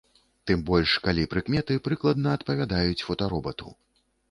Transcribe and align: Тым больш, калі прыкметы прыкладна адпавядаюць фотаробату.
Тым 0.51 0.63
больш, 0.69 0.93
калі 1.07 1.25
прыкметы 1.35 1.77
прыкладна 1.89 2.33
адпавядаюць 2.39 3.05
фотаробату. 3.11 3.79